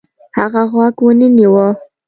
[0.37, 1.67] هغه غوږ ونه نیوه.